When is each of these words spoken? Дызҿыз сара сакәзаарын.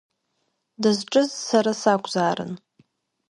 Дызҿыз 0.81 1.29
сара 1.47 1.71
сакәзаарын. 1.81 2.51